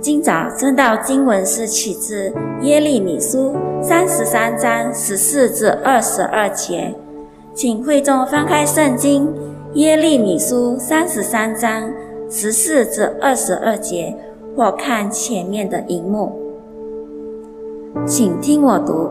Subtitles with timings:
[0.00, 2.32] 今早正道经文是取自
[2.62, 6.94] 耶利米书三十三章十四至二十二节，
[7.52, 9.28] 请会众翻开圣经
[9.74, 11.90] 耶利米书三十三章
[12.30, 14.16] 十四至二十二节，
[14.56, 16.32] 或看前面的荧幕。
[18.06, 19.10] 请听我读：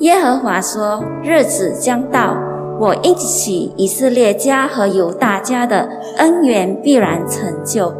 [0.00, 2.36] 耶和华说，日子将到，
[2.78, 5.88] 我应起以色列家和犹大家的
[6.18, 7.94] 恩缘必然成就。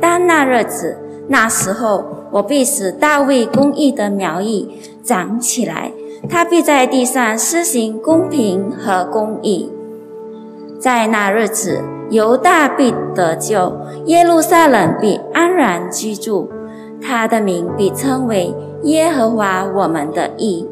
[0.00, 0.96] 当那日子，
[1.28, 5.92] 那时候，我必使大卫公义的苗裔长起来，
[6.28, 9.70] 他必在地上施行公平和公义。
[10.78, 13.76] 在那日子，犹大必得救，
[14.06, 16.48] 耶路撒冷必安然居住，
[17.02, 18.54] 他的名必称为
[18.84, 20.66] 耶和华我们的义，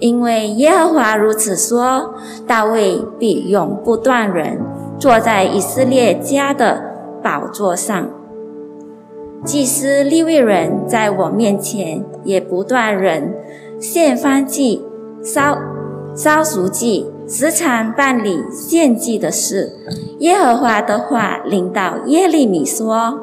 [0.00, 2.14] 因为耶和华如此说：
[2.46, 4.58] 大卫必永不断人，
[4.98, 6.82] 坐在以色列家的
[7.22, 8.08] 宝座上。
[9.42, 13.34] 祭司利未人在我面前也不断人
[13.80, 14.84] 献翻祭、
[15.24, 15.58] 烧
[16.14, 19.72] 烧赎祭，时常办理献祭的事。
[20.18, 23.18] 耶和华的话领导耶利米说：“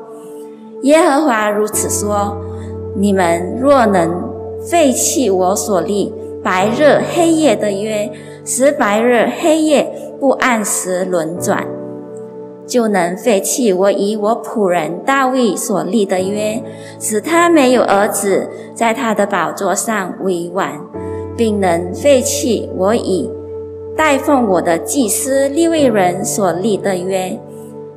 [0.81, 2.35] 耶和华如此说：
[2.95, 4.23] 你们若能
[4.59, 6.11] 废弃我所立
[6.43, 8.11] 白日黑夜的约，
[8.43, 9.87] 使白日黑夜
[10.19, 11.67] 不按时轮转。”
[12.67, 16.61] 就能废弃我以我仆人大卫所立的约，
[16.99, 20.85] 使他没有儿子在他的宝座上为王，
[21.37, 23.31] 并能废弃我以
[23.95, 27.39] 代奉我的祭司利未人所立的约。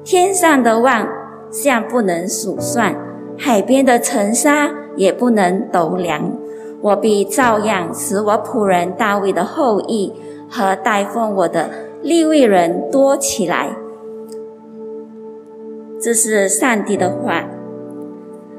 [0.05, 1.07] 天上的万
[1.51, 2.97] 象不能数算，
[3.37, 6.33] 海边的尘沙也不能斗量。
[6.81, 10.13] 我必照样使我仆人大卫的后裔
[10.49, 11.69] 和代奉我的
[12.03, 13.77] 利未人多起来。
[16.03, 17.45] 这是上帝的话。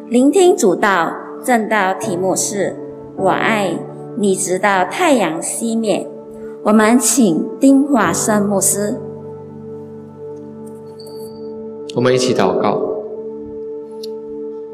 [0.08, 1.12] 聆听主道，
[1.44, 2.76] 正道题目是
[3.18, 3.74] “我爱
[4.16, 6.08] 你，直到太阳熄灭”。
[6.64, 8.96] 我们请丁华生牧师。
[11.96, 12.80] 我们一起祷告，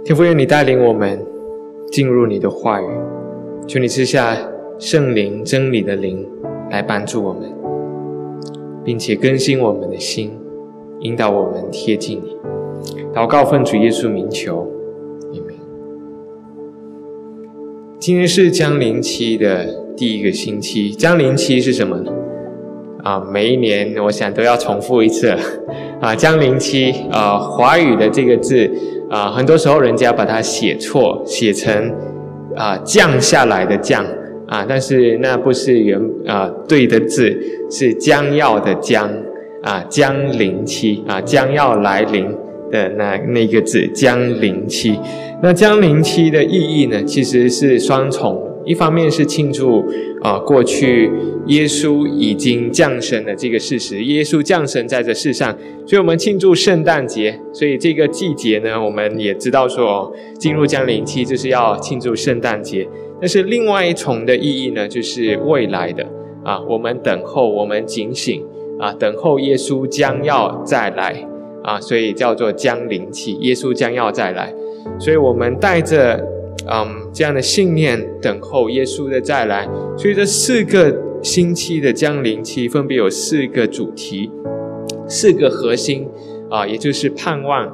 [0.04, 1.26] 天父，愿你带领我们
[1.90, 2.86] 进入你的话语，
[3.66, 4.36] 求你赐下
[4.78, 6.30] 圣灵真理的灵
[6.70, 7.50] 来帮助我们，
[8.84, 10.38] 并且更新我们的心，
[11.00, 12.36] 引导我们贴近你。
[13.14, 14.68] 祷告奉主耶稣名求，
[15.34, 15.56] 阿门。
[18.00, 19.66] 今天是江陵期的
[19.96, 22.12] 第一个星期，江陵期是什么呢？
[23.04, 25.34] 啊，每一年我想都要重复一次
[26.00, 26.16] 啊。
[26.16, 28.70] 江陵期啊，华语的这个字
[29.10, 31.92] 啊，很多时候人家把它写错，写成
[32.56, 34.06] 啊降下来的降
[34.48, 37.36] 啊，但是那不是原啊对的字，
[37.72, 39.10] 是将要的将
[39.64, 42.28] 啊，江陵期啊，将要来临。
[42.72, 45.00] 的那那个字将临期，
[45.42, 48.44] 那将临期的意义呢，其实是双重。
[48.66, 49.82] 一方面是庆祝
[50.22, 51.10] 啊，过去
[51.46, 57.40] 耶稣已经降生的这个事实，耶稣降生在这世上，所以我们庆祝圣诞节。
[57.54, 62.86] 所以这个季节呢，我们也知道说，进入江陵期就是要庆祝圣诞节。
[63.22, 66.06] 但是另外一重的意义呢，就是未来的
[66.44, 68.44] 啊，我们等候，我们警醒
[68.78, 71.26] 啊，等候耶稣将要再来。
[71.68, 74.54] 啊，所以叫做将临期，耶稣将要再来，
[74.98, 76.16] 所以我们带着
[76.66, 79.68] 嗯这样的信念等候耶稣的再来。
[79.98, 84.32] 所以这四个星期的将临期分别有四个主题，
[85.10, 86.08] 四个核心
[86.50, 87.70] 啊，也就是盼望、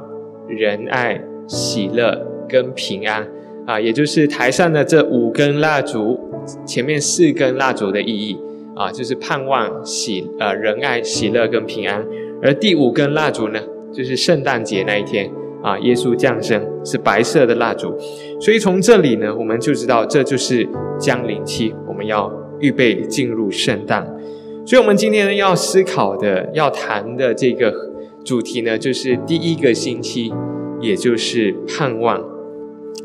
[0.48, 3.28] 仁爱、喜乐跟平安
[3.64, 6.18] 啊，也就是台上的这五根蜡烛，
[6.66, 8.36] 前面四根蜡烛的意义
[8.74, 12.04] 啊，就是盼望、喜呃仁爱、喜乐跟平安，
[12.42, 13.60] 而第五根蜡烛呢？
[13.94, 15.30] 就是圣诞节那一天
[15.62, 17.96] 啊，耶稣降生是白色的蜡烛，
[18.40, 20.68] 所以从这里呢，我们就知道这就是
[20.98, 24.04] 降临期，我们要预备进入圣诞。
[24.66, 27.72] 所以，我们今天要思考的、要谈的这个
[28.24, 30.32] 主题呢，就是第一个星期，
[30.80, 32.18] 也就是盼望。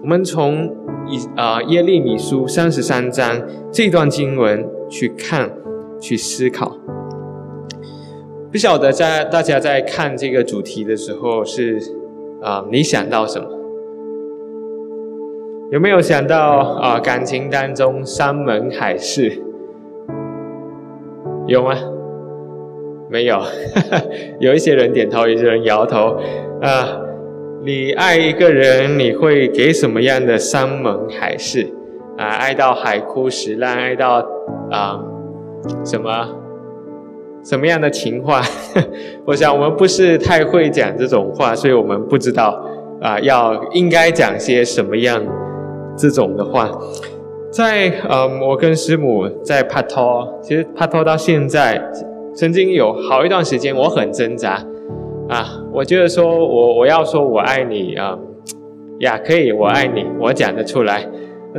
[0.01, 0.73] 我们从
[1.09, 3.41] 以啊耶利米书三十三章
[3.71, 5.51] 这段经文去看、
[5.99, 6.77] 去思考。
[8.51, 11.77] 不晓得在大家在看这个主题的时候是
[12.41, 13.47] 啊，你想到什么？
[15.71, 19.39] 有没有想到啊，感情当中山盟海誓？
[21.45, 21.75] 有吗？
[23.07, 23.39] 没有，
[24.39, 26.17] 有一些人点头，有些人摇头。
[26.61, 26.99] 啊，
[27.63, 31.67] 你爱一个人，你会给什么样的山盟海誓？
[32.17, 34.25] 啊，爱到海枯石烂，爱到
[34.71, 34.99] 啊
[35.85, 36.35] 什么？
[37.43, 38.41] 什么样的情话？
[39.25, 42.59] 我想我们不是太会讲这种话，所以我们不知道
[43.01, 45.21] 啊，要应该讲些什么样
[45.97, 46.69] 这种的话。
[47.51, 51.81] 在嗯，我跟师母在拍拖，其实拍拖到现在，
[52.35, 54.63] 曾经有好一段时间，我很挣扎
[55.27, 55.47] 啊。
[55.73, 58.15] 我觉得说我我要说我爱你啊，
[58.99, 61.07] 呀，可以，我爱你，我讲得出来。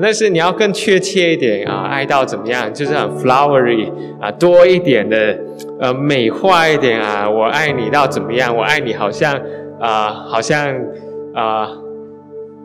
[0.03, 2.73] 但是你要更确切一点啊，爱到怎么样？
[2.73, 3.91] 就是很 flowery
[4.21, 5.39] 啊，多一点的
[5.81, 8.57] 呃美化一点啊，我爱你到怎么样？
[8.57, 9.35] 我爱你好像
[9.81, 10.75] 啊，好像
[11.35, 11.69] 啊。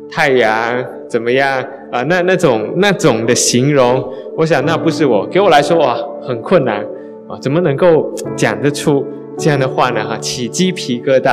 [0.07, 1.61] 太阳怎么样
[1.91, 2.03] 啊？
[2.03, 4.07] 那那种那种的形容，
[4.37, 6.81] 我想那不是我，给我来说哇，很困难
[7.27, 7.35] 啊！
[7.41, 9.05] 怎么能够讲得出
[9.35, 10.05] 这样的话呢？
[10.07, 11.31] 哈，起鸡皮疙瘩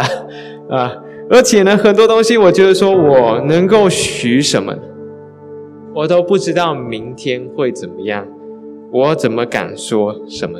[0.70, 0.96] 啊！
[1.28, 4.74] 而且呢，很多东西，我觉得说我能够许什么，
[5.94, 8.26] 我都不知道明天会怎么样，
[8.90, 10.58] 我怎么敢说什么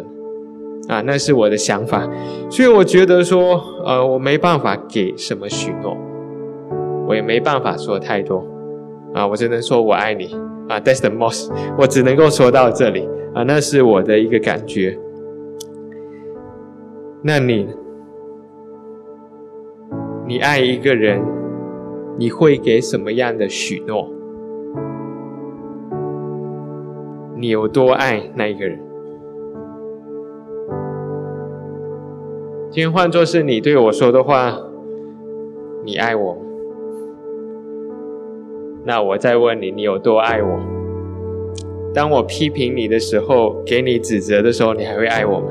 [0.89, 1.01] 啊？
[1.03, 2.09] 那是我的想法，
[2.51, 5.97] 所以我觉得说，呃，我没办法给什么许诺。
[7.07, 8.47] 我也没办法说太多，
[9.13, 10.35] 啊，我只能说我爱你，
[10.69, 14.99] 啊，That's the most，我只能够说到这里，啊，那是我的一个感觉。
[17.23, 17.69] 那你，
[20.27, 21.21] 你爱一个人，
[22.19, 24.09] 你会给什么样的许诺？
[27.43, 28.79] 你有多爱那一个人？
[32.71, 34.57] 今天换作是你对我说的话，
[35.85, 36.39] 你爱我？
[38.85, 40.61] 那我再问你，你有多爱我？
[41.93, 45.49] 当我批评你的时候，给你指责的时候，你还会爱我吗？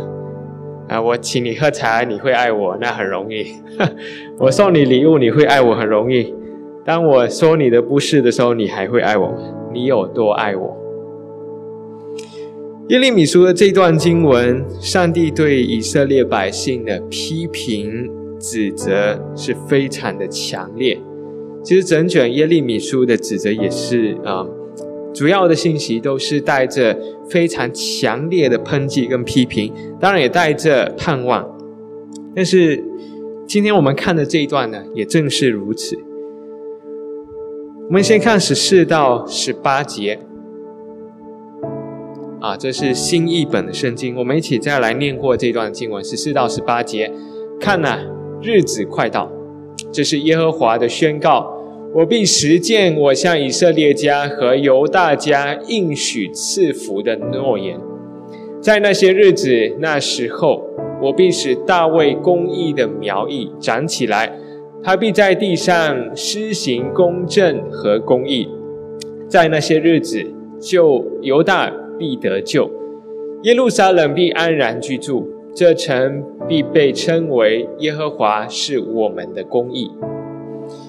[0.87, 2.77] 啊，我请你喝茶，你会爱我？
[2.79, 3.47] 那很容易。
[4.39, 5.75] 我送你礼物，你会爱我？
[5.75, 6.33] 很容易。
[6.85, 9.37] 当我说你的不是的时候，你还会爱我吗？
[9.73, 10.77] 你有多爱我？
[12.91, 18.05] 耶利米书的这段经文，上帝对以色列百姓的批评
[18.37, 20.99] 指责是非常的强烈。
[21.63, 24.45] 其实整卷耶利米书的指责也是啊，
[25.13, 26.99] 主要的信息都是带着
[27.29, 31.49] 非常强烈的抨击跟批评，当然也带着盼望。
[32.35, 32.83] 但是
[33.47, 35.95] 今天我们看的这一段呢，也正是如此。
[37.87, 40.19] 我们先看十四到十八节，
[42.41, 47.11] 啊，这是新译本的圣经，我们一起再来念过这段经文，十四到十八节。
[47.59, 47.99] 看呐，
[48.41, 49.31] 日子快到。
[49.91, 51.55] 这是耶和华的宣告：
[51.93, 57.79] 我必实践我向以色列家和犹大家应许赐福的诺言。
[58.59, 60.65] 在那些日子、那时候，
[60.99, 64.35] 我必使大卫公义的苗裔长起来，
[64.83, 68.49] 他必在地上施行公正和公义。
[69.27, 70.25] 在那些日子，
[70.59, 72.67] 就犹大必得救，
[73.43, 75.29] 耶路撒冷必安然居住。
[75.53, 79.91] 这城必被称为耶和华是我们的公义，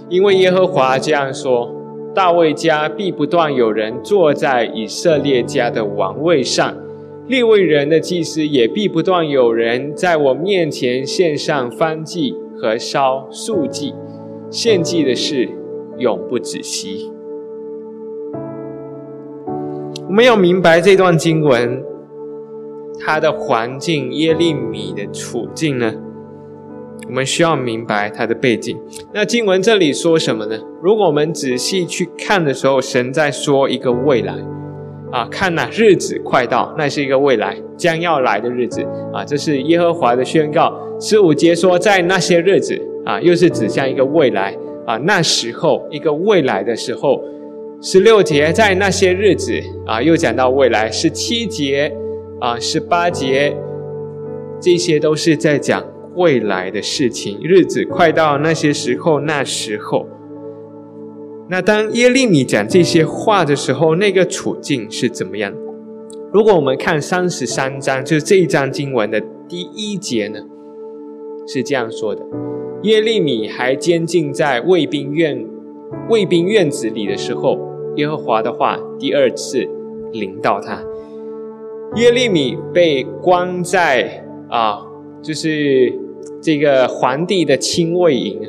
[0.08, 1.70] 因为耶和华这样说：
[2.14, 6.74] 大卫家必不断有人坐在以色列家的王位上，
[7.26, 13.92] 列位人的祭司也必不断有人在我面前献上燔祭和烧素祭，
[14.48, 15.46] 献祭的事
[15.98, 17.10] 永不止息。
[20.12, 21.82] 我们要明白这段经文。
[23.00, 25.90] 它的环境耶利米的处境呢？
[27.08, 28.78] 我们需要明白他的背景。
[29.14, 30.58] 那经文这里说什么呢？
[30.82, 34.34] 如果我们仔细去看的时候，神在说一个未来
[35.10, 40.78] 啊，看呐，日子快到，那是一个未来将要来的日子啊，这是耶和华的宣告。
[41.00, 44.54] 十五节说，在那些日子啊，又是指向一个未来
[44.86, 47.18] 啊，那时候一个未来的时候。
[47.84, 49.52] 十六节在那些日子
[49.84, 50.88] 啊，又讲到未来。
[50.90, 51.92] 十七节。
[52.40, 53.56] 啊，十八节，
[54.60, 55.86] 这些都是在讲
[56.16, 60.08] 未来的事情，日子快到那些时候，那时候。
[61.48, 65.54] 那当耶利米讲这些话的时候，那个处境是怎么样？
[66.32, 70.40] 如果我们看三十三章，就是这一章经文的第一节呢，
[71.46, 72.26] 是这样说的：
[72.82, 75.46] 耶利米还监禁在卫兵院
[76.08, 77.56] 卫兵院子里的时候，
[77.96, 79.66] 耶和华的话第二次
[80.12, 80.82] 临到他。
[81.96, 84.80] 耶利米被关在啊，
[85.22, 85.92] 就是
[86.40, 88.40] 这个皇帝的亲卫营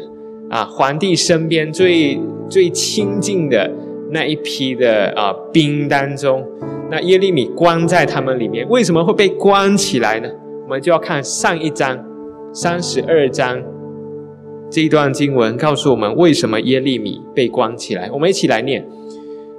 [0.49, 2.19] 啊，皇帝身边最
[2.49, 3.69] 最亲近的
[4.11, 6.45] 那一批的啊兵当中，
[6.89, 10.29] 那耶利米关在他们里面，为什么会被关起来呢？
[10.63, 12.01] 我们就要看上一章
[12.53, 13.61] 三十二章
[14.69, 18.09] 这一段经文，告诉我们为什么耶利米被关起来。
[18.13, 18.87] 我们一起来念：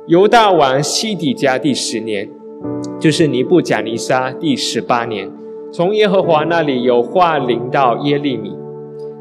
[0.06, 2.28] 犹大王西底家第十年。
[3.00, 5.30] 就是尼布甲尼撒第十八年，
[5.72, 8.54] 从耶和华那里有话临到耶利米。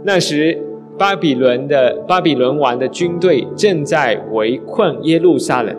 [0.04, 0.62] 那时，
[0.98, 5.76] 巴比伦的巴比伦王的军队正在围困耶路撒冷。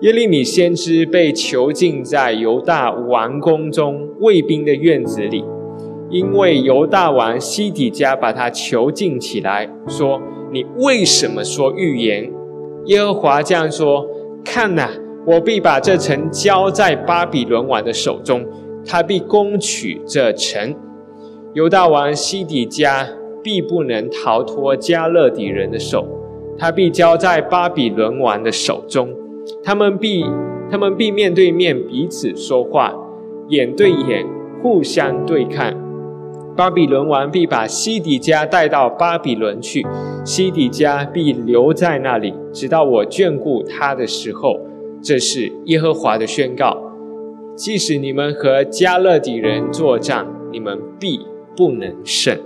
[0.00, 5.44] 耶利米先知被囚禁在犹大王宫中卫兵的院子里，
[6.10, 10.20] 因为犹大王西底家把他囚禁起来，说
[10.52, 12.32] ：“你为什么说预言？”
[12.86, 14.06] 耶和华这样说
[14.46, 14.88] ：“看呐，
[15.26, 18.46] 我必把这城交在巴比伦王的手中，
[18.86, 20.74] 他必攻取这城。
[21.52, 23.08] 犹大王西底家
[23.42, 26.06] 必不能逃脱加勒底人的手，
[26.56, 29.08] 他必交在巴比伦王的手中。”
[29.62, 30.24] 他们必，
[30.70, 32.94] 他们必面对面彼此说话，
[33.48, 34.24] 眼对眼，
[34.62, 35.76] 互相对看。
[36.56, 39.86] 巴比伦王必把西底家带到巴比伦去，
[40.24, 44.58] 西底家必留在那里，直到我眷顾他的时候。
[45.02, 46.74] 这是耶和华的宣告。
[47.54, 51.20] 即使你们和加勒底人作战，你们必
[51.54, 52.38] 不能胜。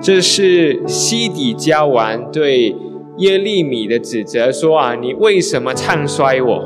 [0.00, 2.74] 这是西底家王对。
[3.18, 6.64] 耶利米的指责说：“啊，你为什么唱衰我？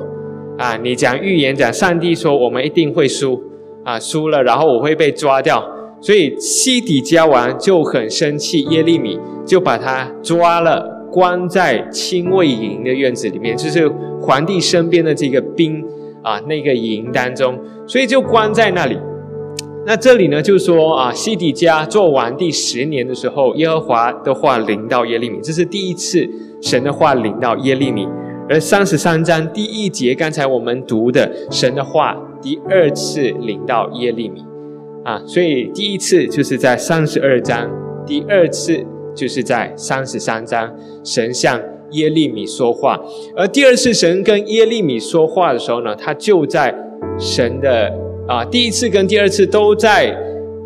[0.59, 3.43] 啊，你讲预言，讲上帝说我们一定会输，
[3.85, 5.69] 啊，输了，然后我会被抓掉。
[6.01, 13.89] 所以西底家王就很生气，耶利米就把他抓了，关在亲卫营的院子里面，就是
[14.21, 15.85] 皇帝身边的这个兵
[16.23, 18.99] 啊，那个营当中，所以就关在那里。”
[19.89, 26.29] 那这里呢，就说啊，西底家做完第十年的时候，耶和华的话临到耶利米，这是第一次
[26.61, 28.05] 神的话临到耶利米。
[28.49, 34.45] 而三十三章第一节，刚才我们读的神的话第二次临到耶利米，
[35.07, 37.71] 啊，所以第一次就是在三十二章，
[38.05, 38.85] 第二次
[39.15, 43.01] 就是在三十三章，神向耶利米说话。
[43.37, 46.75] 而第二次神跟耶利米说话的时候呢，他就在
[47.17, 47.93] 神的。
[48.27, 50.13] 啊，第一次跟第二次都在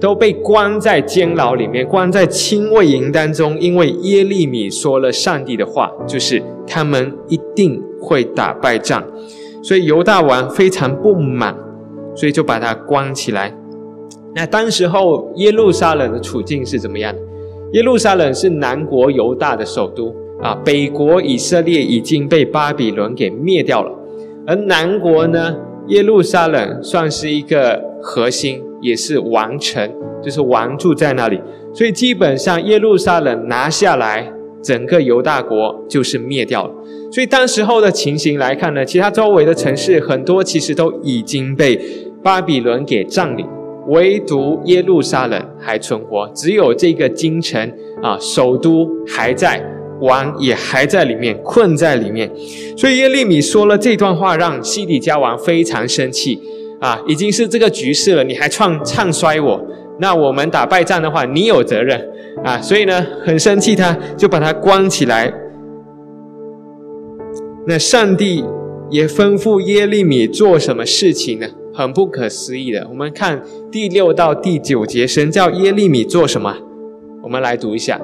[0.00, 9.04] 都被关在监牢里面，关在亲卫营当中，因为耶利米说了上帝的话，就是他们一定会打败仗，
[9.62, 11.54] 所以犹大王非常不满，
[12.14, 13.54] 所以就把他关起来。
[14.35, 17.21] 那当时候耶路撒冷的处境是怎么样的？
[17.73, 23.93] 耶路撒冷是南国犹大的首都啊，北国以色列已经被巴比伦给灭掉了，
[24.47, 25.57] 而南国呢？
[25.89, 29.91] 耶路撒冷算是一个核心，也是王城，
[30.23, 31.41] 就是王住在那里。
[31.75, 34.33] 所以基本上耶路撒冷拿下来，
[34.63, 36.73] 整个犹大国就是灭掉了。
[37.11, 41.81] 所以当时候的情形来看呢，其他周围的城市很多其实都已经被
[42.23, 43.45] 巴比伦给占领，
[43.89, 47.73] 唯独耶路撒冷还存活，只有这个京城
[48.03, 49.61] 啊，首都还在。
[50.03, 52.27] 王也还在里面，困在里面，
[52.75, 56.41] 所以耶利米说了这段话，让西底家王非常生气
[56.81, 56.99] 啊！
[57.07, 59.63] 已经是这个局势了，你还唱唱衰我，
[59.99, 62.03] 那我们打败仗的话，你有责任
[62.43, 62.59] 啊！
[62.63, 65.31] 所以呢，很生气，他就把他关起来。
[67.67, 68.43] 那上帝
[68.89, 71.47] 也吩咐耶利米做什么事情呢？
[71.73, 72.87] 很不可思议的。
[72.91, 76.57] 我们看第六到第九节，神叫耶利米做什么？
[77.23, 78.00] 我们来读一下。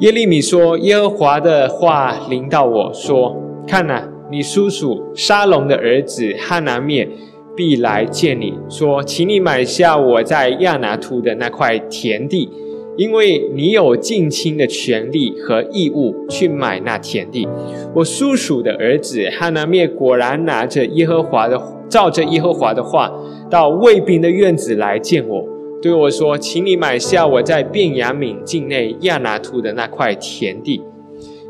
[0.00, 3.36] 耶利米说：“耶和华的话临到我说：
[3.66, 7.08] 看呐，你叔叔沙龙的儿子哈拿灭
[7.56, 12.48] 必来见你，说，请你买下我在亚拿图的那块田地，
[12.96, 17.48] 因为你有近亲的权利和义务去买那田地。
[17.94, 23.12] 我叔叔的儿子哈拿灭果然拿着耶和华的，照着耶和华的话，
[23.50, 25.44] 到卫兵的院子来见我。”
[25.80, 30.82] 对我说：“请你买下我在便雅悯境内亚拿图的那块田地，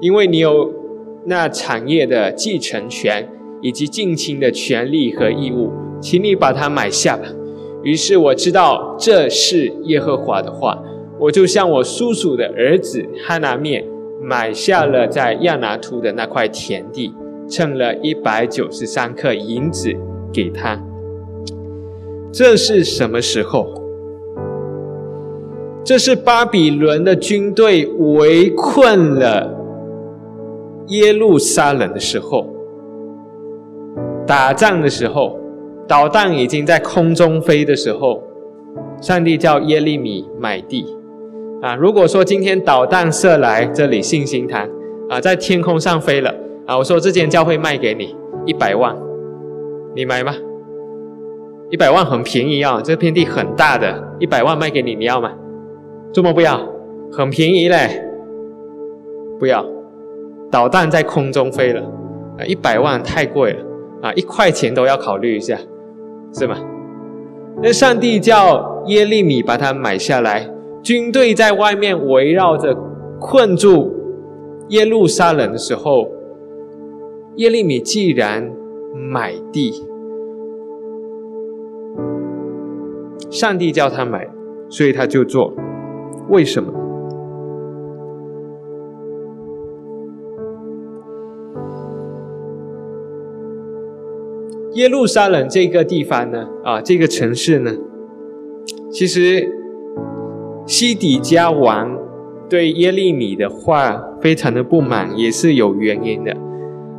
[0.00, 0.70] 因为你有
[1.24, 3.26] 那产业的继承权
[3.62, 7.24] 以及近亲的权利和义务，请你把它买下吧。”
[7.82, 10.78] 于是我知道这是耶和华的话，
[11.18, 13.82] 我就向我叔叔的儿子哈拿面
[14.20, 17.14] 买下了在亚拿图的那块田地，
[17.48, 19.94] 称了一百九十三克银子
[20.32, 20.80] 给他。
[22.32, 23.74] 这是什么时候？
[25.84, 29.56] 这是巴比伦的军队围困了
[30.88, 32.46] 耶路撒冷的时候，
[34.26, 35.38] 打仗的时候，
[35.86, 38.22] 导弹已经在空中飞的时候，
[39.00, 40.84] 上帝叫耶利米买地
[41.62, 41.74] 啊！
[41.74, 44.68] 如果说今天导弹射来这里信心堂
[45.08, 46.34] 啊，在天空上飞了
[46.66, 48.94] 啊，我说这间教会卖给你一百万，
[49.98, 50.32] 你买吗？
[51.70, 55.32] 一百万很便宜啊，这片地很大的，一百万卖给你，你要吗？
[56.12, 56.56] 这么不要，
[57.10, 58.00] 很便宜嘞。
[59.40, 59.66] 不要，
[60.52, 61.80] 导弹在空中飞了，
[62.38, 63.64] 啊，一百万太贵了，
[64.02, 65.58] 啊，一块钱都要考虑一下，
[66.32, 66.56] 是吗？
[67.60, 70.48] 那上帝叫耶利米把它买下来，
[70.80, 72.72] 军队在外面围绕着
[73.18, 73.92] 困住
[74.68, 76.08] 耶路撒冷的时候，
[77.34, 78.48] 耶利米既然
[78.94, 79.72] 买地，
[83.30, 84.26] 上帝叫他买，
[84.68, 85.54] 所以他就做。
[86.28, 86.72] 为什么？
[94.74, 96.46] 耶路撒冷这个地方呢？
[96.64, 97.72] 啊，这个城市呢？
[98.92, 99.50] 其实
[100.66, 101.98] 西底家王
[102.48, 106.36] 对耶利米的话非常的不满，也是有原因的。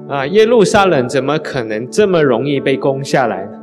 [0.07, 3.59] 啊，耶路撒冷怎么可能这么容易被攻下来呢？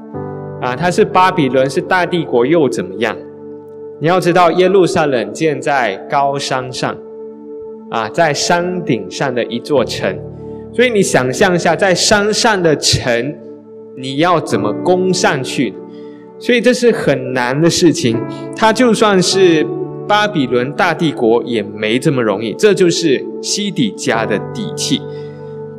[0.60, 3.16] 啊，它是巴比伦，是大帝国，又怎么样？
[4.00, 6.96] 你要知道，耶路撒冷建在高山上，
[7.90, 10.18] 啊，在山顶上的一座城，
[10.72, 13.34] 所以你想象一下，在山上的城，
[13.96, 15.75] 你要怎么攻上去？
[16.38, 18.20] 所以这是很难的事情。
[18.54, 19.66] 它就算是
[20.06, 22.52] 巴比伦大帝国，也没这么容易。
[22.58, 25.00] 这就是西底家的底气，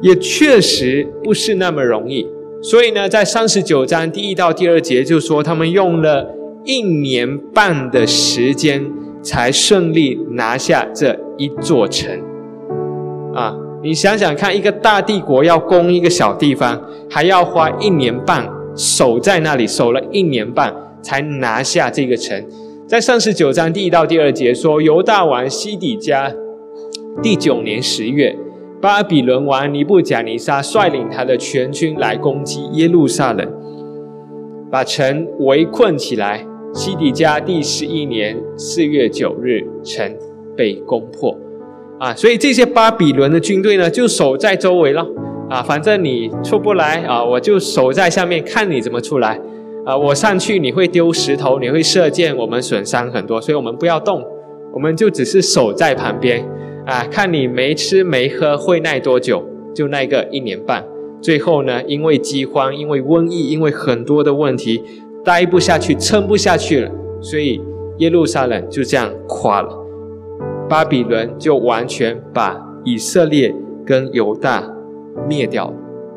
[0.01, 2.27] 也确实不是那么容易。
[2.61, 6.33] 所以呢，在三十九章第一到第二节就说，他们用了。
[6.65, 8.83] 一年半的时间
[9.23, 12.11] 才顺利拿下这一座城，
[13.33, 13.55] 啊！
[13.81, 18.45] 你想想看，一个大帝国要攻一个小地方，还要花一年半
[18.75, 22.45] 守在那里，守了一年半才拿下这个城。
[22.85, 26.33] 在三十九章第一到第二节说，犹大王西底家
[27.23, 28.37] 第九年十月，
[28.79, 33.51] 巴比伦王尼布甲尼撒率领他的全军来攻击耶路撒冷，
[34.69, 36.45] 把城围困起来。
[36.73, 40.15] 西底家第十一年四月九日，城
[40.55, 41.35] 被攻破，
[41.97, 45.07] 啊，所以这些巴比伦的军队呢，就守在周围了，
[45.49, 49.39] 啊，反正你出不来啊，我就守在下面看你怎么出来，
[49.85, 54.23] 啊，我上去你会丢石头，你会射箭，我们损伤很多，所以我们不要动，
[54.73, 56.45] 我们就只是守在旁边，
[56.87, 59.43] 啊，看你没吃没喝会耐多久，
[59.75, 60.83] 就耐个一年半，
[61.21, 64.81] 最后呢，因为饥荒，因为瘟疫，因为很多的问题。
[65.25, 67.61] 待不下去，撑不下去了，所以
[67.97, 69.69] 耶路撒冷就这样垮了。
[70.69, 73.53] 巴比伦就完全把以色列
[73.85, 74.73] 跟犹大
[75.27, 75.73] 灭掉了。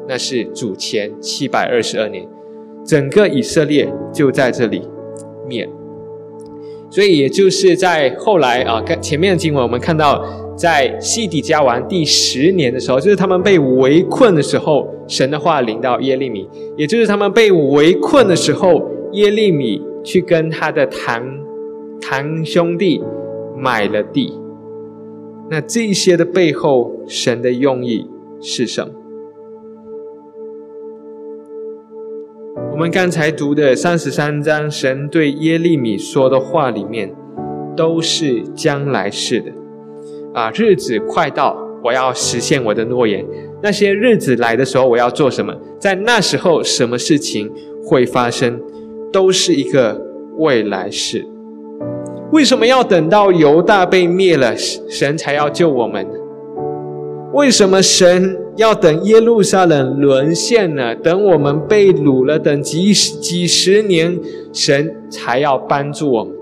[0.08, 2.24] 那是主前七百二十二年，
[2.84, 4.88] 整个以色列就在这里
[5.48, 5.68] 灭。
[6.88, 10.24] 所以也就是在后来啊，跟前面的经文我们看到，
[10.60, 16.46] 在西底家王第十年的时候，就是他们被围困的时候，神的话临到耶利米，
[16.76, 18.90] 也就是他们被围困的时候。
[19.12, 21.20] 耶利米去跟他的堂
[22.00, 23.02] 堂兄弟
[23.56, 24.32] 买了地，
[25.50, 28.06] 那这些的背后，神的用意
[28.40, 28.92] 是什么？
[32.70, 37.12] 我们刚才读的三十三章，神对耶利米说的话里面，
[37.74, 39.50] 都是将来式的。
[40.32, 43.24] 啊，日子快到，我要实现我的诺言。
[43.62, 45.54] 那些日子来的时候，我要做什么？
[45.78, 47.50] 在那时候，什么事情
[47.84, 48.60] 会发生？
[49.12, 50.00] 都是一个
[50.36, 51.26] 未来式。
[52.30, 56.06] 为什么要等到犹大被灭了，神才要救我们？
[57.32, 64.16] 为什么神要等耶路撒冷沦陷了，等我们被掳了，等几十几十年，
[64.52, 66.32] 神才要帮助我们？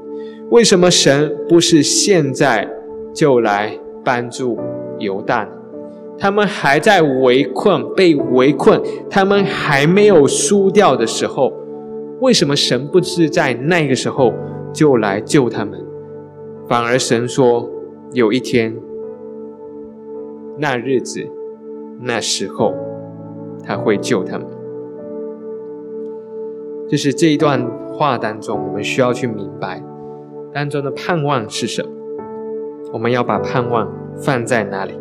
[0.50, 2.68] 为什么神不是现在
[3.14, 4.58] 就来帮助
[4.98, 5.48] 犹大？
[6.18, 11.52] 他们还在围困，被围困，他们还没有输掉的时候。
[12.20, 14.34] 为什么神不是在那个时候
[14.72, 15.78] 就来救他们，
[16.68, 17.70] 反而神说
[18.12, 18.76] 有一天、
[20.58, 21.24] 那日子、
[22.00, 22.74] 那时候
[23.62, 24.48] 他会救他们？
[26.88, 29.80] 就是这一段话当中，我们需要去明白
[30.52, 31.90] 当中的盼望是什么。
[32.92, 34.92] 我们要把盼望放在哪里？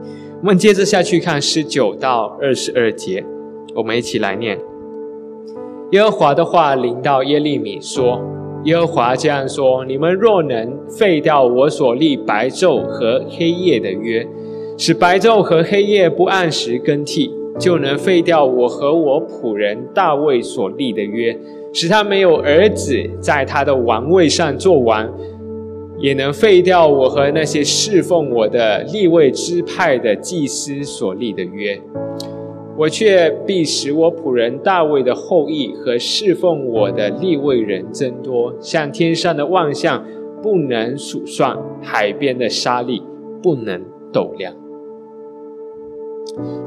[0.42, 3.26] 我们接着下去看十九到二十二节，
[3.76, 4.58] 我们一起来念。
[5.92, 8.22] 耶和华的话临到耶利米说
[8.66, 14.28] ：“耶和华这样说：你们若能废掉我所立白昼和黑夜的约，
[14.78, 21.36] 使白昼和黑夜不按时更替，就能废掉我和我仆人大卫所立的约，
[21.74, 25.10] 使他没有儿子在他的王位上做王，
[26.00, 31.80] 也能废掉我和那些侍奉我的立位支派的祭司所立的约。”
[32.78, 40.06] 我却必使我仆人大卫的后裔和侍奉我的立位人增多，像天上的万象
[40.44, 43.02] 不能数算，海边的沙粒
[43.42, 43.84] 不能
[44.14, 44.54] 斗量。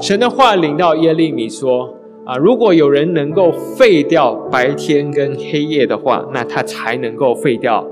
[0.01, 1.95] 神的话临到耶利米说
[2.27, 7.87] ：“啊，如果有人能够废掉白天跟黑夜的话，那他才能够废掉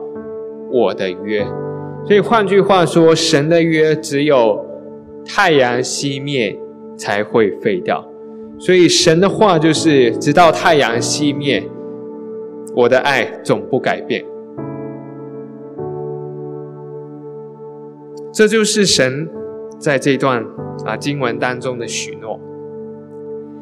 [0.72, 1.46] 我的约。
[2.06, 4.66] 所以换句话说，神的约只有
[5.26, 6.58] 太阳熄灭
[6.98, 8.08] 才会废掉。
[8.60, 11.64] 所以神的话就是：直到太阳熄灭，
[12.76, 14.24] 我的爱总不改变。
[18.32, 19.28] 这就是神
[19.80, 20.46] 在这段
[20.86, 22.19] 啊经文当中的许。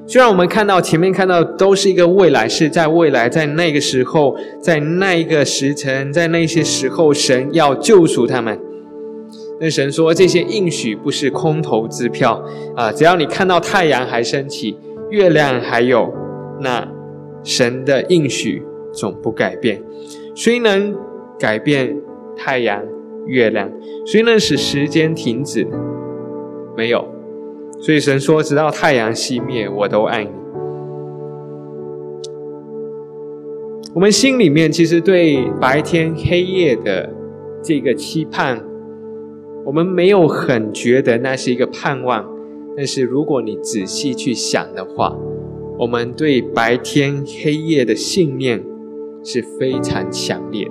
[0.08, 8.58] 虽然我们看到前面看到都是一个未来，是在未来，在那个时候，在那一个时辰，在那些时候，神要救赎他们。
[9.60, 12.42] 那神说这些应许不是空头支票
[12.76, 12.90] 啊！
[12.92, 14.78] 只要你看到太阳还升起，
[15.10, 16.14] 月亮还有，
[16.62, 16.88] 那
[17.44, 19.82] 神的应许总不改变。
[20.34, 20.96] 谁能
[21.38, 21.98] 改变
[22.38, 22.82] 太阳、
[23.26, 23.70] 月亮？
[24.06, 25.68] 谁能使时间停止？
[26.78, 27.17] 没有。
[27.80, 30.32] 所以神说：“直到太阳熄灭，我都爱你。”
[33.94, 37.10] 我们心里面其实对白天黑夜的
[37.64, 38.64] 这个期盼，
[39.66, 42.26] 我们没有很觉得那是一个盼望。
[42.76, 45.16] 但是如果你仔细去想的话，
[45.80, 48.64] 我们对白天黑夜的信念
[49.24, 50.68] 是非常强烈。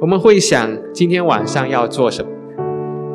[0.00, 2.30] 我们会想今天晚上要做什么，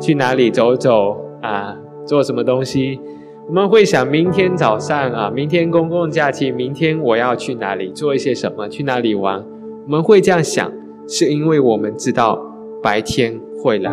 [0.00, 1.76] 去哪里走走啊？
[2.08, 2.98] 做什么东西？
[3.46, 8.66] 我们会想明天早上啊，明天公共假期，明天我要去哪里做一些什么？
[8.68, 9.44] 去哪里玩？
[9.84, 10.72] 我们会这样想，
[11.06, 12.42] 是因为我们知道
[12.82, 13.92] 白天会来，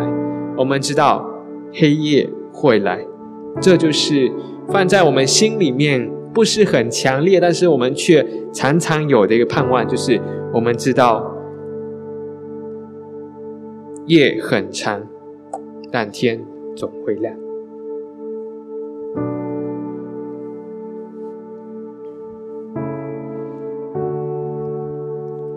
[0.56, 1.26] 我们知道
[1.72, 3.04] 黑夜会来，
[3.60, 4.32] 这就是
[4.68, 10.20] 放在我们心里面不是很强烈，但是我们却常常有的一个盼望，就是
[10.54, 11.34] 我们知道
[14.06, 15.02] 夜很长，
[15.90, 17.45] 但天总会亮。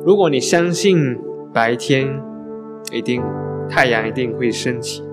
[0.10, 1.20] 如果你相信
[1.54, 2.08] 白天
[2.92, 3.22] 一定
[3.70, 5.04] 太阳一定会升起，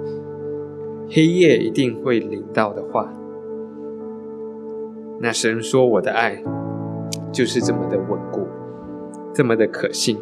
[1.10, 3.12] 黑夜一定会临到的话，
[5.20, 6.42] 那神说我的爱
[7.30, 8.48] 就是这么的稳固，
[9.34, 10.16] 这么的可信。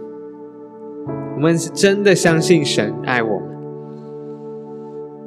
[1.36, 3.48] 我们是真的相信神爱我们，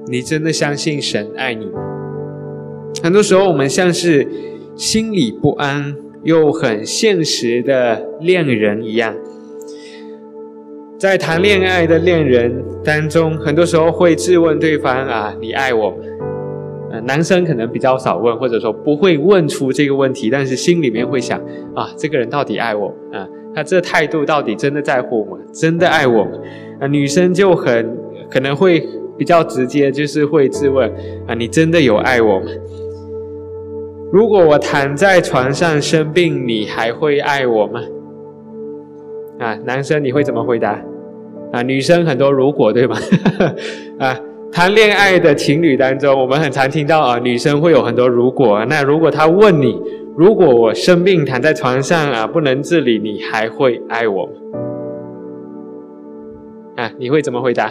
[0.08, 1.80] 你真的相信神爱你吗？
[3.02, 4.28] 很多时候我们像是
[4.76, 9.16] 心里不安又很现实的恋人一样。
[11.00, 15.94] 在谈恋爱的恋人当中，很多时候会质问对方啊，你爱我？
[16.92, 21.40] 呃，男生可能比较少问，或者说不会问出这个问题，但是心里面会想
[21.76, 23.28] 啊，这个人到底爱我啊？
[23.54, 25.44] 他这态度到底真的在乎我吗？
[25.54, 26.32] 真的爱我吗？
[26.80, 27.96] 啊，女生就很
[28.28, 28.84] 可能会
[29.20, 30.92] 比较直接，就是会质问
[31.28, 32.48] 啊，你真的有爱我吗？
[34.12, 37.82] 如果我躺在床上生病，你还会爱我吗？
[39.40, 40.80] 啊，男生你会怎么回答？
[41.52, 42.98] 啊，女生很多如果对吗？
[44.00, 44.20] 啊，
[44.52, 48.66] 谈恋爱的情侣当中，我们很常听到啊，女生会有很多如果。
[48.66, 49.80] 那如果他问你，
[50.18, 54.32] 如果我生病躺在床上啊，不能自理，你还会爱我吗？
[56.78, 57.66] 啊，你会怎么回答？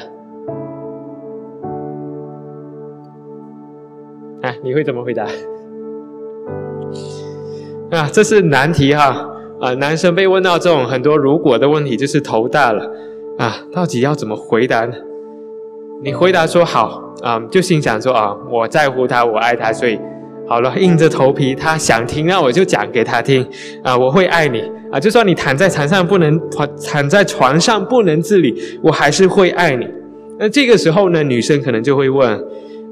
[4.43, 5.27] 啊，你会怎么回答？
[7.91, 9.29] 啊，这是难题哈。
[9.61, 12.91] 啊，男生被问到这种很多如果的问题，就是头大了
[13.39, 13.65] 啊！
[13.73, 14.95] 到底要怎么回答呢？
[16.03, 19.99] 你回答说好啊，就心想说啊，我在乎他，我爱他，所以
[20.47, 23.47] 好了，硬着头皮，他想听，那我就讲给他听
[23.83, 29.89] 啊，我会爱你啊，就算你躺在床上不能躺躺在床上不能自理，我还是会爱你。
[30.39, 32.39] 那这个时候呢，女生可能就会问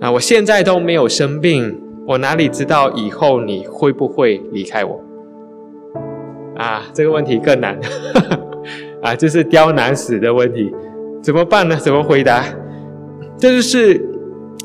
[0.00, 5.03] 啊，我现在都没有生病，我哪里知道以后你会不会离开我？
[6.56, 7.78] 啊，这个问题更难，
[9.02, 10.72] 啊，这是刁难死的问题，
[11.22, 11.76] 怎么办呢？
[11.76, 12.44] 怎么回答？
[13.36, 14.00] 这就是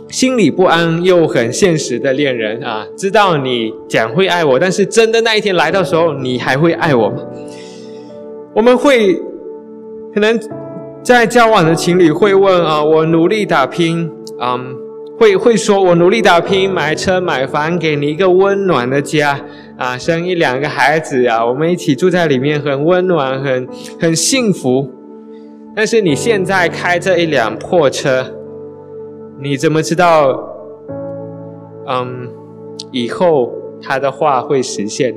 [0.10, 7.23] 心里不安又很现实的恋人啊，知道你讲会爱我，但是真的那一天来到时候，你还会爱我吗？
[8.54, 9.15] 我们会
[10.13, 10.39] 可能
[11.04, 14.75] 在交往的情侣会问啊，我努力打拼，嗯，
[15.17, 19.39] 会会说我努力打拼，买车买房，给你一个温暖的家。
[19.79, 23.65] 啊，生一两个孩子啊，我们一起住在里面，很温暖，很
[23.97, 24.91] 很幸福。
[25.73, 28.25] 但是你现在开着一辆破车，
[29.39, 30.37] 你怎么知道？
[31.87, 32.27] 嗯，
[32.91, 35.15] 以后他的话会实现？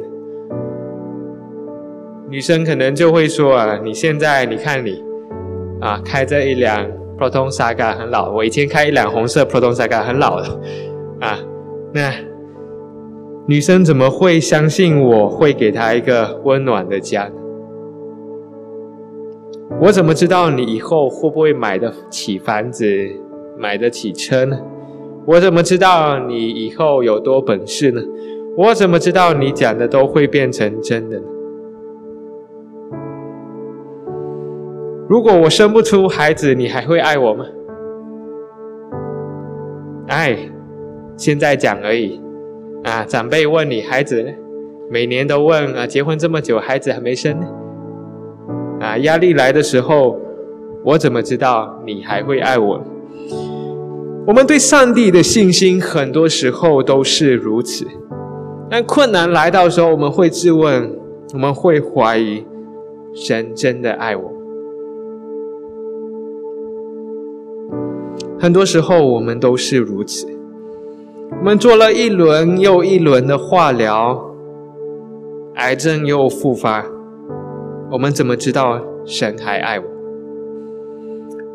[2.31, 5.03] 女生可能就会说啊，你现在你看你，
[5.81, 6.87] 啊，开着一辆
[7.19, 10.61] Proton Saga 很老，我以前开一辆红色 Proton Saga 很老了，
[11.21, 11.37] 啊，
[11.93, 12.32] 那。
[13.53, 17.31] 女生怎么会相信我会给她一个温暖的家？
[19.79, 22.87] 我怎么知道你以后会不会买得起房子、
[23.59, 24.59] 买得起车呢？
[25.27, 28.01] 我怎么知道你以后有多本事呢？
[28.57, 31.25] 我怎么知道你讲的都会变成真的呢？
[35.11, 37.45] 如果我生不出孩子，你还会爱我吗？
[40.09, 40.39] 爱，
[41.19, 42.22] 现在讲而已。
[42.85, 44.35] 啊，长辈问你孩子，
[44.91, 47.39] 每年都问啊，结婚这么久，孩子还没生。
[48.81, 50.19] 啊，压力来的时候，
[50.85, 52.83] 我怎么知道你还会爱我？
[54.27, 57.87] 我们对上帝的信心，很多时候都是如此。
[58.69, 60.99] 但困难来到的时候，我们会质问，
[61.35, 62.45] 我们会怀疑，
[63.15, 64.33] 神真的爱我？
[68.41, 70.27] 很多时候，我们都是如此。
[71.39, 74.25] 我们做了一轮又一轮的化疗，
[75.57, 76.85] 癌症又复发。
[77.91, 79.85] 我们怎么知道神还爱我？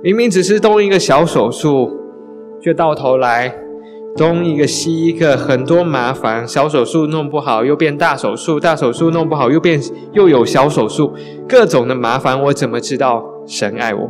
[0.04, 1.90] 明明只是动一个小手术，
[2.62, 3.56] 却到头来
[4.16, 6.48] 东一个西一个，很多麻烦。
[6.48, 9.80] 小手术弄不好又变大手术，大手术弄不好又变
[10.12, 11.14] 又有小手术，
[11.48, 12.40] 各种的麻烦。
[12.44, 14.10] 我怎么知道神爱我？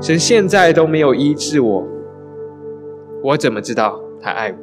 [0.00, 1.86] 神现在都没有医治我，
[3.22, 4.56] 我怎么知道他爱我？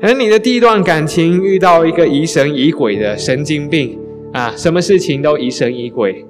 [0.00, 3.98] 而你的第一段感情遇到一个疑神疑鬼的神经病。
[4.32, 6.26] 啊，什么事情都疑神疑鬼，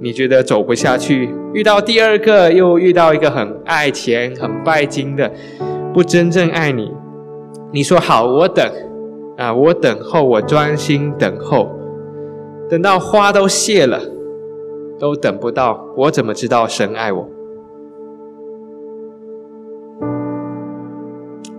[0.00, 1.28] 你觉得走不下去？
[1.52, 5.30] 遇到第二个，又遇到一个很爱钱、很拜金的，
[5.92, 6.90] 不真正爱你。
[7.70, 8.66] 你说好，我等，
[9.36, 11.70] 啊，我等候，我专心等候，
[12.70, 14.00] 等到花都谢了，
[14.98, 17.28] 都等不到，我怎么知道神爱我？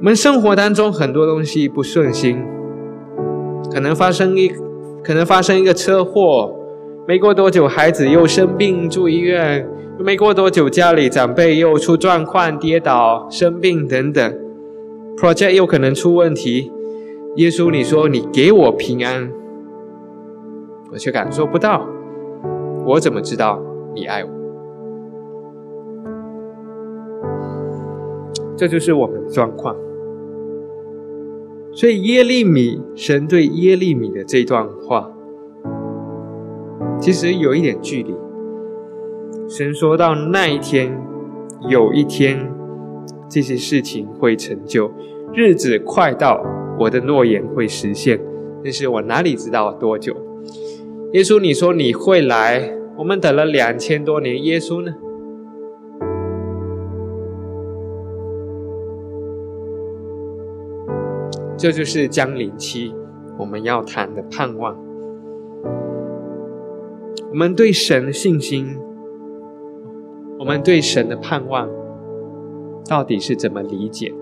[0.05, 2.37] 我们生活当中很多东西不顺心，
[3.73, 4.51] 可能发生一。
[5.03, 6.55] 可能发生一个车祸，
[7.07, 14.39] 没过多久孩子又生病住医院，没过多久家里长辈又出状况跌倒生病等等
[15.17, 16.71] ，project 又可能出问题。
[17.37, 19.31] 耶稣，你说你给我平安，
[20.91, 21.83] 我却感受不到，
[22.85, 23.59] 我怎么知道
[23.95, 24.29] 你爱我？
[28.55, 29.75] 这就是我们的状况。
[31.75, 35.11] 所以耶利米神对耶利米的这段话，
[37.01, 38.15] 其实有一点距离。
[39.49, 40.97] 神说到那一天，
[41.69, 42.49] 有一天，
[43.29, 44.89] 这些事情会成就，
[45.33, 46.41] 日子快到，
[46.79, 48.21] 我的诺言会实现。
[48.63, 50.15] 但是我哪里知道多久？
[51.11, 54.93] 耶稣，你说你会来，我们等了两千多年，耶稣呢？
[61.65, 62.93] 这就是江临期
[63.39, 64.77] 我们要谈的盼望。
[67.31, 68.77] 我们对神的信心，
[70.37, 71.67] 我们对神的盼望，
[72.87, 74.13] 到底是怎么理解？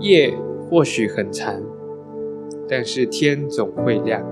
[0.00, 0.34] 夜
[0.68, 1.54] 或许很长，
[2.68, 4.22] 但是天总会亮。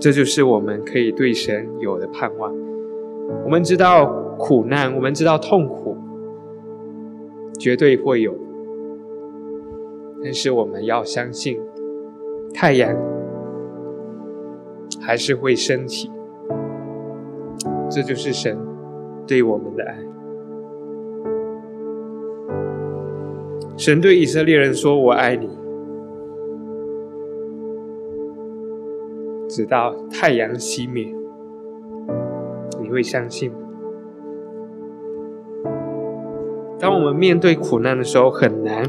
[0.00, 2.56] 这就是我们可以对神有的盼望。
[3.44, 4.24] 我们知道。
[4.38, 5.96] 苦难，我们知道痛苦
[7.58, 8.34] 绝对会有，
[10.22, 11.60] 但是我们要相信，
[12.54, 12.96] 太阳
[15.00, 16.10] 还是会升起。
[17.90, 18.56] 这就是神
[19.26, 19.98] 对我们的爱。
[23.76, 25.48] 神对以色列人说：“我爱你，
[29.48, 31.14] 直到太阳熄灭。”
[32.80, 33.67] 你会相信吗
[36.80, 38.84] 当我们面对苦难的时候很难，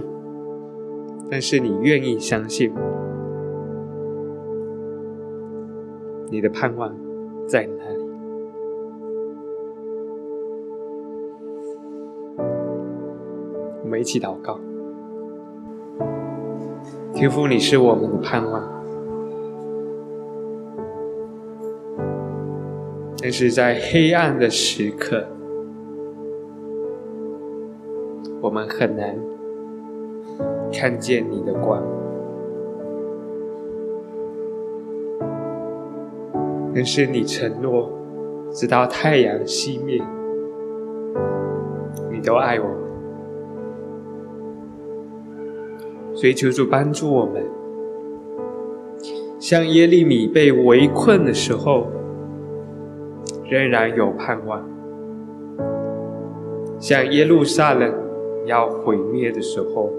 [1.29, 2.71] 但是你愿意相信，
[6.29, 6.95] 你的盼望
[7.47, 7.99] 在哪里？
[13.83, 14.59] 我们一起祷告，
[17.11, 18.63] 天父，你是我们的盼望，
[23.19, 25.25] 但是在黑暗的时刻。
[28.41, 29.15] 我们很难
[30.71, 31.83] 看见你的光，
[36.73, 37.91] 但是你承诺，
[38.51, 40.01] 直到太阳熄灭，
[42.09, 42.75] 你都爱我们。
[46.15, 47.43] 所以求主帮助我们，
[49.37, 51.87] 像耶利米被围困的时候，
[53.49, 54.61] 仍然有盼望；
[56.79, 58.08] 像耶路撒冷。
[58.49, 59.91] 要毁灭的时候，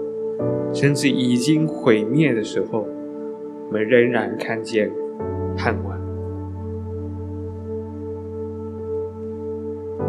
[0.73, 2.85] 甚至已经毁灭的时候，
[3.67, 4.91] 我们仍然看见
[5.55, 5.97] 盼望。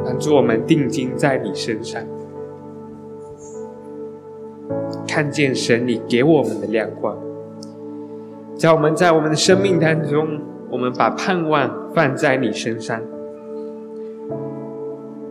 [0.05, 2.03] 帮助我们定睛在你身上，
[5.07, 7.17] 看见神你给我们的亮光。
[8.57, 13.01] 在我们在我们的生命当中，我们把盼望放在你身上，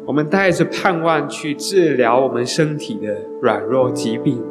[0.05, 4.41] 我们带着盼望去治疗我们身体的软弱疾病，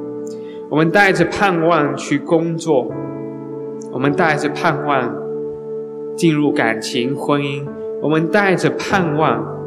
[0.69, 2.91] 我们带着盼望去工作，
[3.93, 5.15] 我们带着盼望
[6.17, 7.67] 进入感情婚姻，
[8.01, 9.59] 我们带着盼望。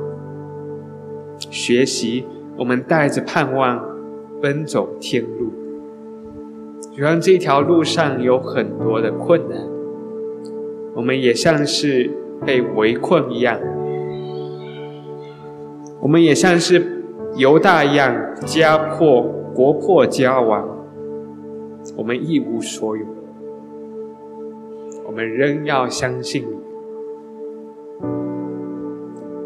[1.49, 2.25] 学习，
[2.57, 3.83] 我们带着盼望
[4.41, 5.51] 奔走天路。
[6.93, 9.59] 虽然这条路上有很多的困难，
[10.95, 12.09] 我们也像是
[12.45, 13.59] 被围困一样，
[16.03, 16.85] 我们也像是
[17.37, 18.13] 犹大一样
[18.45, 19.23] 家破
[19.55, 20.67] 国破家亡，
[21.95, 23.05] 我们一无所有，
[25.07, 26.45] 我们仍要相信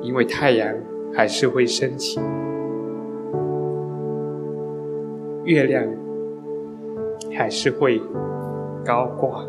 [0.01, 0.75] 你，因为太阳。
[1.13, 2.19] 还是会升起，
[5.45, 5.83] 月亮
[7.33, 7.99] 还是会
[8.85, 9.43] 高挂，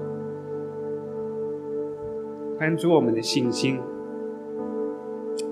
[2.59, 3.79] 帮助我们的信心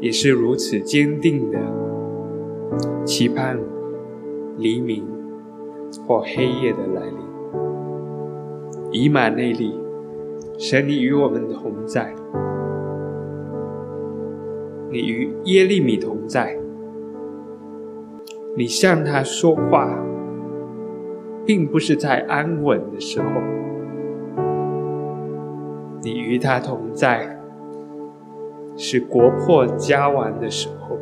[0.01, 1.59] 也是如此坚定的，
[3.05, 3.59] 期盼
[4.59, 5.05] 黎明
[6.07, 7.17] 或黑夜的来临。
[8.93, 9.79] 以马内利，
[10.59, 12.15] 神你与我们同在。
[14.91, 16.57] 你与耶利米同在，
[18.57, 19.99] 你向他说话，
[21.45, 23.29] 并不是在安稳的时候；
[26.03, 27.39] 你与他同在，
[28.77, 30.97] 是国破家亡的时候。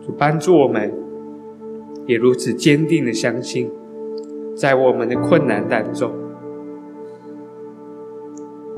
[0.00, 0.92] 主帮助我们，
[2.06, 3.70] 也如此坚定的相信，
[4.56, 6.10] 在我们的困难当中，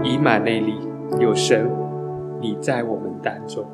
[0.03, 0.75] 以马内利
[1.19, 1.71] 有神。
[2.41, 3.65] 你在我们当中，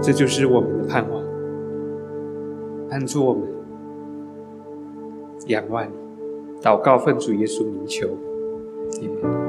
[0.00, 1.22] 这就是我们的盼望。
[2.88, 3.42] 帮助我们
[5.48, 5.92] 仰望你，
[6.62, 8.08] 祷告奉主耶稣名求，
[9.02, 9.47] 你们。